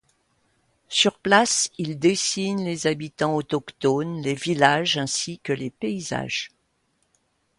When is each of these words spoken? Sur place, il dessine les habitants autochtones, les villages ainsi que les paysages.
Sur 0.89 1.19
place, 1.19 1.69
il 1.77 1.99
dessine 1.99 2.65
les 2.65 2.87
habitants 2.87 3.35
autochtones, 3.35 4.23
les 4.23 4.33
villages 4.33 4.97
ainsi 4.97 5.37
que 5.37 5.53
les 5.53 5.69
paysages. 5.69 6.49